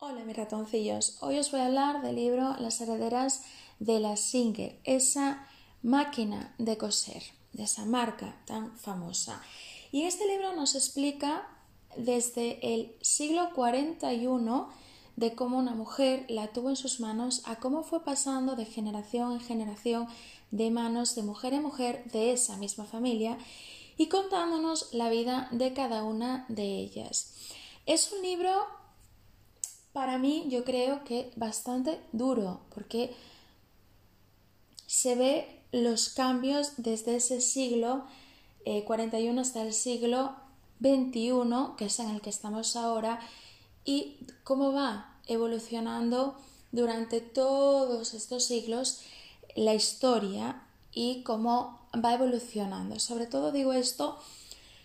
[0.00, 3.42] Hola mis ratoncillos, hoy os voy a hablar del libro Las herederas
[3.80, 5.44] de la Singer, esa
[5.82, 9.42] máquina de coser, de esa marca tan famosa.
[9.90, 11.48] Y este libro nos explica
[11.96, 14.68] desde el siglo 41
[15.16, 19.32] de cómo una mujer la tuvo en sus manos a cómo fue pasando de generación
[19.32, 20.06] en generación
[20.52, 23.36] de manos de mujer en mujer de esa misma familia
[23.96, 27.34] y contándonos la vida de cada una de ellas.
[27.84, 28.77] Es un libro
[29.98, 33.16] para mí yo creo que bastante duro porque
[34.86, 38.04] se ve los cambios desde ese siglo
[38.86, 40.36] 41 eh, hasta el siglo
[40.78, 43.18] 21, que es en el que estamos ahora,
[43.84, 46.36] y cómo va evolucionando
[46.70, 49.00] durante todos estos siglos
[49.56, 50.62] la historia
[50.92, 53.00] y cómo va evolucionando.
[53.00, 54.16] Sobre todo digo esto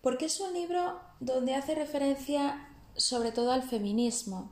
[0.00, 4.50] porque es un libro donde hace referencia sobre todo al feminismo,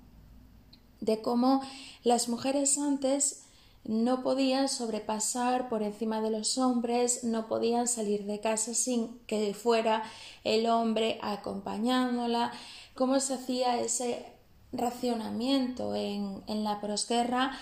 [1.03, 1.63] de cómo
[2.05, 3.43] las mujeres antes
[3.85, 9.53] no podían sobrepasar por encima de los hombres, no podían salir de casa sin que
[9.55, 10.05] fuera
[10.45, 12.53] el hombre acompañándola,
[12.95, 14.25] cómo se hacía ese
[14.73, 17.59] racionamiento en, en la posguerra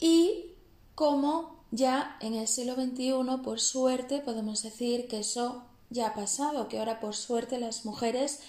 [0.00, 0.46] y
[0.94, 6.68] cómo ya en el siglo XXI, por suerte, podemos decir que eso ya ha pasado,
[6.68, 8.40] que ahora por suerte las mujeres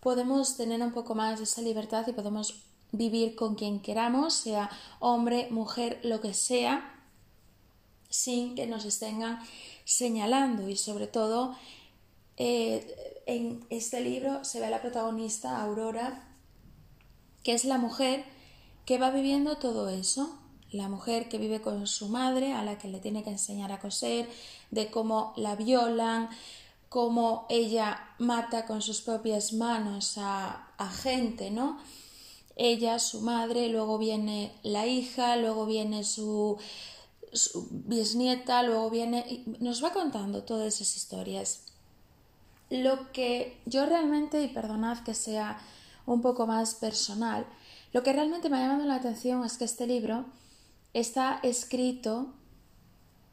[0.00, 4.70] podemos tener un poco más de esa libertad y podemos vivir con quien queramos, sea
[4.98, 6.96] hombre, mujer, lo que sea,
[8.08, 9.22] sin que nos estén
[9.84, 11.54] señalando y sobre todo
[12.36, 16.26] eh, en este libro se ve a la protagonista Aurora,
[17.42, 18.24] que es la mujer
[18.84, 20.36] que va viviendo todo eso,
[20.72, 23.80] la mujer que vive con su madre, a la que le tiene que enseñar a
[23.80, 24.28] coser,
[24.70, 26.28] de cómo la violan,
[26.88, 31.78] cómo ella mata con sus propias manos a, a gente, ¿no?
[32.56, 36.58] Ella, su madre, luego viene la hija, luego viene su,
[37.70, 39.44] bisnieta, luego viene...
[39.60, 41.64] nos va contando todas esas historias.
[42.68, 45.58] Lo que yo realmente, y perdonad que sea
[46.06, 47.46] un poco más personal,
[47.92, 50.26] lo que realmente me ha llamado la atención es que este libro
[50.92, 52.32] está escrito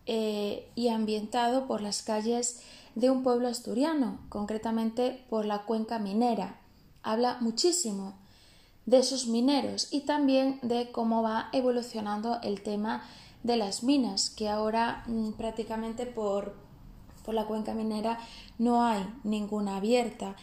[0.05, 2.61] eh, y ambientado por las calles
[2.95, 6.59] de un pueblo asturiano, concretamente por la cuenca minera.
[7.03, 8.15] Habla muchísimo
[8.87, 13.03] de esos mineros y también de cómo va evolucionando el tema
[13.43, 16.55] de las minas, que ahora mm, prácticamente por,
[17.23, 18.17] por la cuenca minera
[18.57, 20.35] no hay ninguna abierta.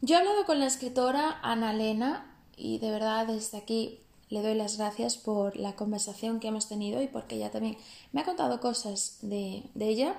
[0.00, 4.00] Yo he hablado con la escritora Ana Lena y de verdad desde aquí
[4.30, 7.76] le doy las gracias por la conversación que hemos tenido y porque ella también
[8.12, 10.18] me ha contado cosas de, ella,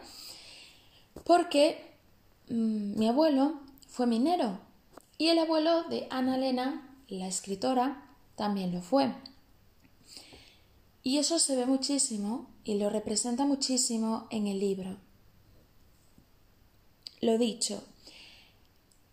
[1.23, 1.95] porque
[2.49, 4.59] mm, mi abuelo fue minero
[5.17, 8.03] y el abuelo de Ana Lena la escritora
[8.35, 9.13] también lo fue.
[11.03, 14.97] Y eso se ve muchísimo y lo representa muchísimo en el libro.
[17.21, 17.81] Lo dicho,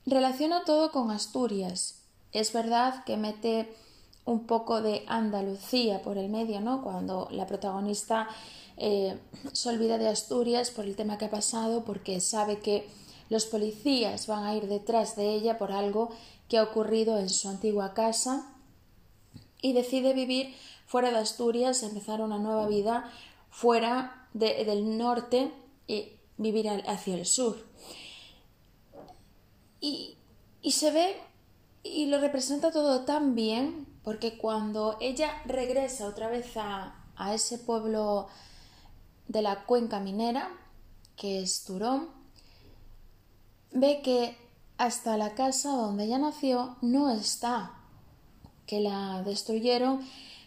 [0.05, 2.01] relaciona todo con Asturias.
[2.33, 3.75] Es verdad que mete
[4.25, 6.83] un poco de Andalucía por el medio, ¿no?
[6.83, 8.29] Cuando la protagonista
[8.77, 9.19] eh,
[9.53, 12.89] se olvida de Asturias por el tema que ha pasado, porque sabe que
[13.35, 16.11] los policías van a ir detrás de ella por algo
[16.49, 18.55] que ha ocurrido en su antigua casa
[19.61, 20.55] y decide vivir
[20.87, 23.11] fuera de Asturias, empezar una nueva vida
[23.51, 25.53] fuera del norte
[25.89, 27.57] y vivir hacia el sur.
[29.81, 30.17] Y,
[30.71, 31.17] se ve
[31.83, 38.29] y lo representa todo tan bien porque cuando ella regresa otra vez a ese pueblo
[39.27, 40.57] de la cuenca minera,
[41.17, 42.24] que es Turón,
[43.75, 44.37] ve que
[44.79, 47.75] hasta la casa donde ella nació no está,
[48.67, 50.01] que la destruyeron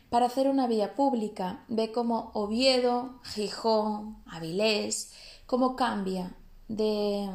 [0.09, 1.63] para hacer una vía pública.
[1.67, 5.13] Ve cómo Oviedo, Gijón, Avilés,
[5.45, 6.35] cómo cambia
[6.67, 7.29] de,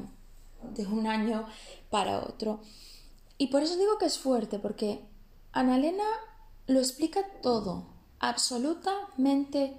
[0.75, 1.47] de un año
[1.91, 2.61] para otro.
[3.39, 5.05] Y por eso digo que es fuerte, porque
[5.53, 6.05] Ana Elena
[6.67, 7.87] lo explica todo,
[8.19, 9.79] absolutamente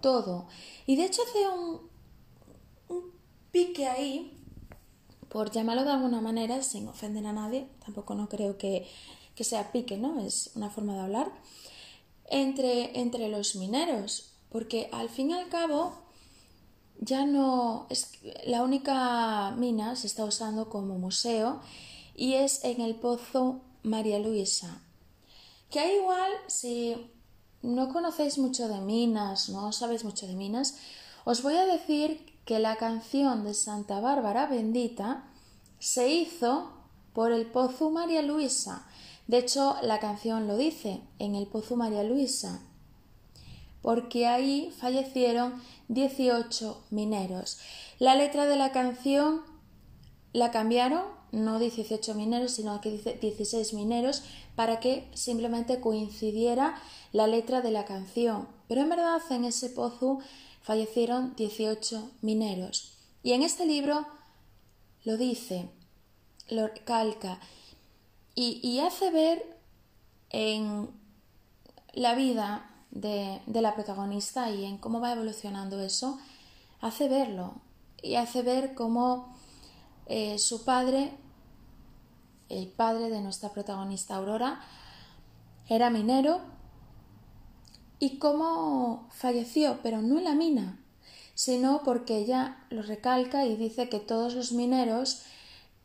[0.00, 0.46] todo.
[0.86, 3.12] Y de hecho hace un
[3.50, 4.43] pique ahí
[5.34, 8.86] por llamarlo de alguna manera, sin ofender a nadie, tampoco no creo que,
[9.40, 10.20] sea pique, ¿no?
[10.20, 11.32] Es una forma de hablar,
[12.26, 15.92] entre, entre los mineros, porque al fin y al cabo
[17.00, 18.12] ya no es
[18.46, 21.60] la única mina se está usando como museo
[22.14, 24.82] y es en el pozo María Luisa.
[25.68, 27.10] Que hay igual, si
[27.60, 30.76] no conocéis mucho de minas, no sabéis mucho de minas,
[31.24, 35.24] os voy a decir que la canción de Santa Bárbara bendita
[35.78, 36.70] se hizo
[37.12, 38.86] por el Pozo María Luisa.
[39.26, 42.60] De hecho, la canción lo dice, en el Pozo María Luisa,
[43.80, 47.58] porque ahí fallecieron 18 mineros.
[47.98, 49.42] La letra de la canción
[50.32, 51.02] la cambiaron,
[51.32, 54.22] no dice 18 mineros, sino que dice 16 mineros,
[54.56, 56.76] para que simplemente coincidiera
[57.12, 58.48] la letra de la canción.
[58.68, 60.18] Pero en verdad en ese pozo
[60.64, 62.94] fallecieron 18 mineros.
[63.22, 64.06] Y en este libro
[65.04, 65.68] lo dice,
[66.48, 67.38] lo calca
[68.34, 69.58] y, hace ver
[70.30, 70.90] en
[71.92, 76.18] la vida de, la protagonista y en cómo va evolucionando eso,
[76.80, 77.54] hace verlo
[78.02, 79.36] y hace ver cómo
[80.06, 81.12] eh, su padre,
[82.48, 84.60] el padre de nuestra protagonista Aurora,
[85.68, 86.40] era minero
[87.98, 90.78] y cómo falleció, pero no en la mina,
[91.34, 95.22] sino porque ella lo recalca y dice que todos los mineros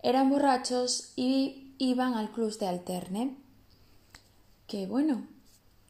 [0.01, 3.35] eran borrachos y iban al club de alterne.
[4.67, 5.27] Que bueno,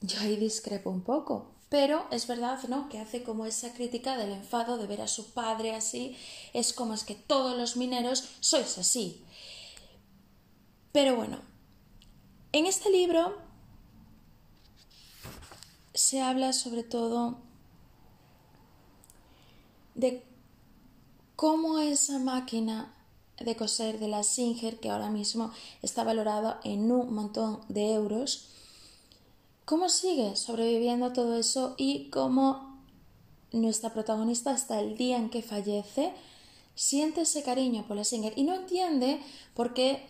[0.02, 2.90] yo ahí discrepo un poco, pero es verdad, ¿no?
[2.90, 6.18] Que hace como esa crítica del enfado de ver a su padre así,
[6.54, 9.24] es como es que todos los mineros sois así.
[10.92, 11.40] Pero bueno,
[12.52, 13.38] en este libro
[16.10, 17.36] se habla sobre todo
[19.94, 20.24] de
[21.36, 22.96] cómo esa máquina
[23.38, 25.52] de coser de la Singer, que ahora mismo
[25.84, 28.50] está valorada en un montón de euros,
[29.66, 32.82] cómo sigue sobreviviendo todo eso y cómo
[33.52, 36.12] nuestra protagonista hasta el día en que fallece
[36.74, 39.22] siente ese cariño por la Singer y no entiende
[39.54, 40.08] por qué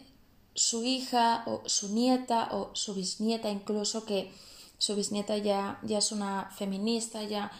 [0.53, 4.31] su hija o su nieta o su bisnieta incluso que
[4.79, 7.51] su bisnieta ya, ya es una feminista, ya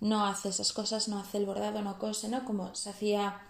[0.00, 2.44] no hace esas cosas, no hace el bordado, no cose, ¿no?
[2.44, 3.42] Como se hacía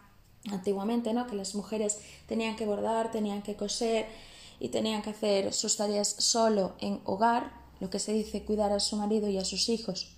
[0.50, 1.26] antiguamente, ¿no?
[1.26, 4.08] Que las mujeres tenían que bordar, tenían que coser
[4.58, 8.80] y tenían que hacer sus tareas solo en hogar, lo que se dice cuidar a
[8.80, 10.16] su marido y a sus hijos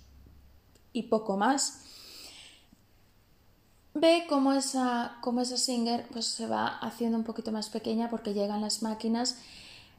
[0.93, 1.81] y poco más.
[3.93, 8.33] Ve cómo esa, cómo esa Singer pues, se va haciendo un poquito más pequeña porque
[8.33, 9.37] llegan las máquinas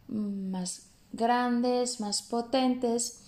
[0.08, 3.20] más grandes, más potentes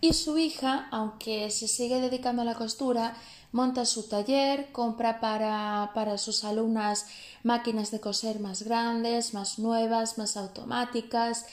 [0.00, 3.14] y su hija, aunque se sigue dedicando a la costura,
[3.52, 7.06] monta su taller, compra para, para sus alumnas
[7.44, 11.46] máquinas de coser más grandes, más nuevas, más automáticas.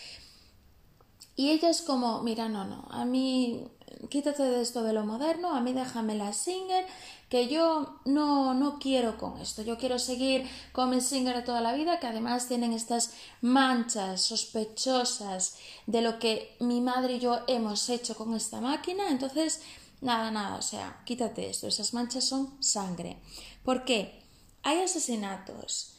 [1.35, 3.67] Y ella es como, mira, no, no, a mí
[4.09, 6.85] quítate de esto de lo moderno, a mí déjame la Singer,
[7.29, 11.73] que yo no, no quiero con esto, yo quiero seguir con mi Singer toda la
[11.73, 17.87] vida, que además tienen estas manchas sospechosas de lo que mi madre y yo hemos
[17.89, 19.61] hecho con esta máquina, entonces,
[20.01, 23.19] nada, nada, o sea, quítate esto, esas manchas son sangre.
[23.63, 24.23] ¿Por qué?
[24.63, 25.97] Hay asesinatos,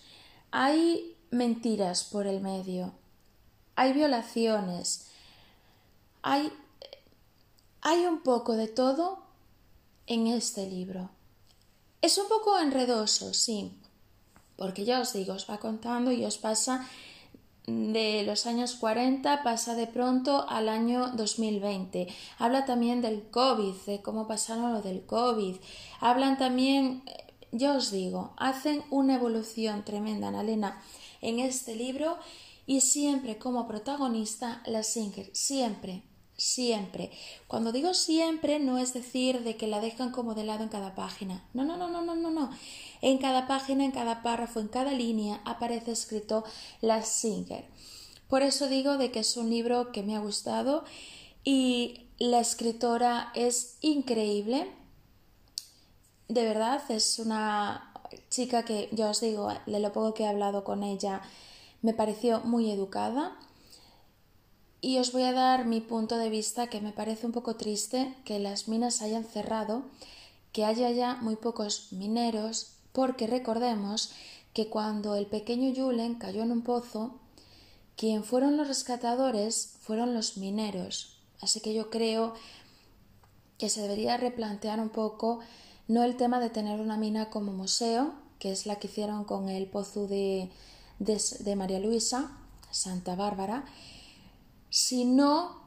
[0.51, 2.93] hay mentiras por el medio,
[3.77, 5.07] hay violaciones,
[6.23, 6.53] hay
[7.83, 9.23] hay un poco de todo
[10.07, 11.11] en este libro.
[12.03, 13.73] Es un poco enredoso, sí,
[14.57, 16.89] porque ya os digo, os va contando y os pasa
[17.67, 22.09] de los años 40, pasa de pronto al año 2020.
[22.39, 25.57] Habla también del COVID, de cómo pasaron lo del COVID.
[26.01, 27.03] Hablan también,
[27.53, 30.83] ya os digo, hacen una evolución tremenda, Annalena,
[31.21, 32.19] en este libro
[32.67, 36.03] y siempre como protagonista la Singer, siempre,
[36.41, 37.11] siempre.
[37.47, 40.95] Cuando digo siempre no es decir de que la dejan como de lado en cada
[40.95, 41.45] página.
[41.53, 42.51] No, no, no, no, no, no, no.
[43.03, 46.45] En cada página, en cada párrafo, en cada línea aparece escrito
[46.81, 47.67] la Singer.
[48.29, 50.85] Por eso digo de que es un libro que me ha gustado
[51.45, 54.73] y la escritora es increíble.
[56.29, 57.93] De verdad, es una
[58.31, 61.21] chica que, ya os digo, de lo poco que he hablado con ella,
[61.83, 63.37] me pareció muy educada
[64.81, 68.15] y os voy a dar mi punto de vista que me parece un poco triste
[68.25, 69.83] que las minas hayan cerrado,
[70.53, 74.13] que haya ya muy pocos mineros, porque recordemos
[74.53, 77.15] que cuando el pequeño Julen cayó en un pozo,
[77.97, 81.19] quien fueron los rescatadores fueron los mineros.
[81.41, 82.35] Así que yo creo
[83.59, 85.41] que se debería replantear un poco
[85.87, 89.49] no el tema de tener una mina como museo, que es la que hicieron con
[89.51, 90.51] el pozo de,
[90.99, 92.39] de María Luisa,
[92.71, 93.65] Santa Bárbara,
[94.71, 95.61] sino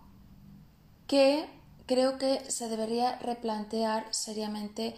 [1.07, 1.47] que
[1.85, 4.95] creo que se debería replantear seriamente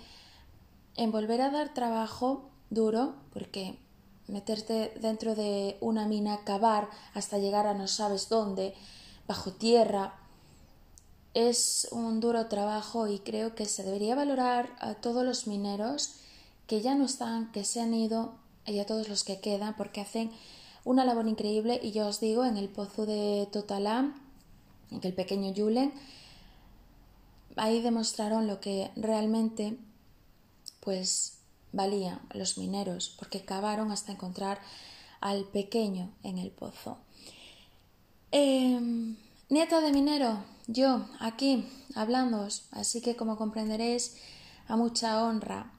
[0.95, 3.77] en volver a dar trabajo duro, porque
[4.27, 8.73] meterte dentro de una mina, cavar hasta llegar a no sabes dónde,
[9.27, 10.15] bajo tierra,
[11.33, 16.15] es un duro trabajo y creo que se debería valorar a todos los mineros
[16.65, 18.35] que ya no están, que se han ido
[18.65, 20.31] y a todos los que quedan, porque hacen
[20.85, 24.13] una labor increíble y yo os digo, en el pozo de Totalá,
[24.91, 25.91] en el pequeño Julen,
[27.57, 29.77] ahí demostraron lo que realmente
[30.79, 31.39] pues
[31.73, 34.61] valía los mineros, porque cavaron hasta encontrar
[35.19, 36.97] al pequeño en el pozo.
[38.31, 39.17] Em,
[39.49, 44.17] nieta de minero, yo aquí hablándoos, así que como comprenderéis,
[44.67, 45.71] a mucha honra.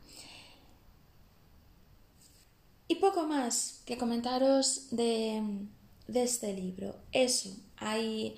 [2.88, 5.43] Y poco más que comentaros de,
[6.12, 6.95] este libro.
[7.12, 8.37] Eso, hay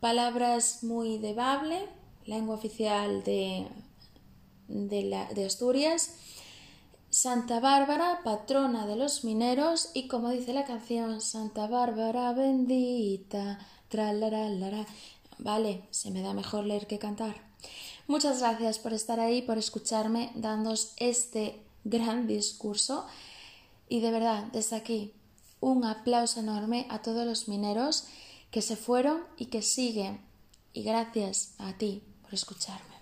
[0.00, 1.88] palabras muy de Bable,
[2.24, 3.68] lengua oficial de,
[4.68, 6.16] de, Asturias,
[7.10, 14.86] Santa Bárbara, patrona de los mineros, y como dice la canción, Santa Bárbara bendita, tralará,
[15.38, 17.36] Vale, se me da mejor leer que cantar.
[18.08, 23.06] Muchas gracias por estar ahí, por escucharme, dándos este gran discurso.
[23.88, 25.12] Y de verdad, desde aquí,
[25.60, 28.06] un aplauso enorme a todos los mineros
[28.50, 30.20] que se fueron y que siguen.
[30.72, 32.95] Y gracias a ti por escucharme.